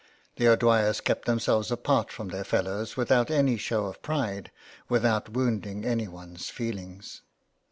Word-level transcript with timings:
The 0.37 0.47
O'Dwyers 0.47 0.99
kept 0.99 1.25
themselves 1.25 1.69
apart 1.69 2.11
from 2.11 2.29
their 2.29 2.43
fellows 2.43 2.97
without 2.97 3.29
any 3.29 3.55
show 3.55 3.85
of 3.85 4.01
pride, 4.01 4.49
without 4.89 5.29
wounding 5.29 5.85
anyone's 5.85 6.49
feelings. 6.49 7.21